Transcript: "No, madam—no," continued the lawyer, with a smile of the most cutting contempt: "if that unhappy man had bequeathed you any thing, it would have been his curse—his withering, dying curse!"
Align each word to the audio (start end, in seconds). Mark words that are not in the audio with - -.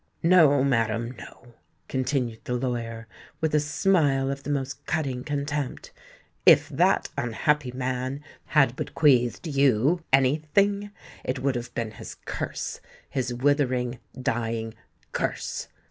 "No, 0.23 0.63
madam—no," 0.63 1.53
continued 1.87 2.45
the 2.45 2.55
lawyer, 2.55 3.07
with 3.39 3.53
a 3.53 3.59
smile 3.59 4.31
of 4.31 4.41
the 4.41 4.49
most 4.49 4.83
cutting 4.87 5.23
contempt: 5.23 5.91
"if 6.43 6.67
that 6.69 7.09
unhappy 7.19 7.71
man 7.71 8.23
had 8.45 8.75
bequeathed 8.75 9.45
you 9.45 10.03
any 10.11 10.37
thing, 10.37 10.89
it 11.23 11.37
would 11.37 11.53
have 11.53 11.71
been 11.75 11.91
his 11.91 12.15
curse—his 12.25 13.31
withering, 13.35 13.99
dying 14.19 14.73
curse!" 15.11 15.67